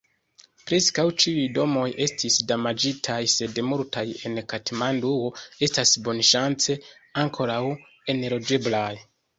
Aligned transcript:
Preskaŭ 0.69 1.03
ĉiuj 1.23 1.43
domoj 1.57 1.83
estis 2.05 2.37
damaĝitaj, 2.53 3.19
sed 3.35 3.61
multaj 3.67 4.07
en 4.31 4.43
Katmanduo 4.55 5.31
estas 5.69 5.95
bonŝance 6.09 6.81
ankoraŭ 7.27 7.65
enloĝeblaj. 8.17 8.91